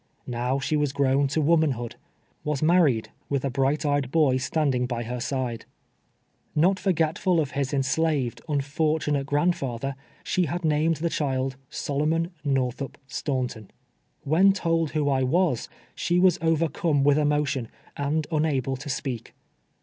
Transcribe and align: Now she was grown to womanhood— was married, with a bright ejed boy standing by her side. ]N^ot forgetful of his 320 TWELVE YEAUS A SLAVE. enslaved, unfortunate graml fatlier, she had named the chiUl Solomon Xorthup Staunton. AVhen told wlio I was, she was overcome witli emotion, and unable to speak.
Now 0.25 0.57
she 0.57 0.75
was 0.75 0.93
grown 0.93 1.27
to 1.27 1.41
womanhood— 1.41 1.95
was 2.43 2.63
married, 2.63 3.09
with 3.29 3.45
a 3.45 3.51
bright 3.51 3.81
ejed 3.81 4.09
boy 4.09 4.37
standing 4.37 4.87
by 4.87 5.03
her 5.03 5.19
side. 5.19 5.65
]N^ot 6.57 6.79
forgetful 6.79 7.39
of 7.39 7.51
his 7.51 7.69
320 7.69 7.91
TWELVE 7.93 8.15
YEAUS 8.15 8.25
A 8.25 8.31
SLAVE. 8.31 8.31
enslaved, 8.31 8.41
unfortunate 8.49 9.27
graml 9.27 9.51
fatlier, 9.53 9.93
she 10.23 10.45
had 10.47 10.65
named 10.65 10.95
the 10.97 11.09
chiUl 11.09 11.53
Solomon 11.69 12.31
Xorthup 12.43 12.95
Staunton. 13.05 13.69
AVhen 14.27 14.55
told 14.55 14.93
wlio 14.93 15.15
I 15.15 15.21
was, 15.21 15.69
she 15.93 16.17
was 16.19 16.39
overcome 16.41 17.03
witli 17.03 17.17
emotion, 17.17 17.67
and 17.95 18.25
unable 18.31 18.75
to 18.77 18.89
speak. 18.89 19.35